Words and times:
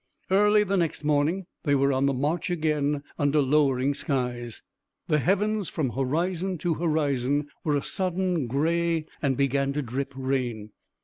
Early 0.31 0.63
the 0.63 0.77
next 0.77 1.03
morning 1.03 1.45
they 1.61 1.75
were 1.75 1.93
on 1.93 2.07
the 2.07 2.13
march 2.15 2.49
again 2.49 3.03
under 3.19 3.39
lowering 3.39 3.93
skies. 3.93 4.63
The 5.07 5.19
heavens 5.19 5.69
from 5.69 5.91
horizon 5.91 6.57
to 6.57 6.73
horizon 6.73 7.49
were 7.63 7.75
a 7.75 7.83
sodden 7.83 8.47
gray 8.47 9.05
and 9.21 9.37
began 9.37 9.73
to 9.73 9.83
drip 9.83 10.11
rain. 10.17 10.71